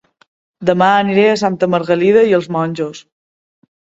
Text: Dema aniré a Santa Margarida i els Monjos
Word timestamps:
Dema 0.69 0.85
aniré 1.01 1.25
a 1.33 1.35
Santa 1.41 1.69
Margarida 1.73 2.23
i 2.31 2.33
els 2.39 2.47
Monjos 2.57 3.03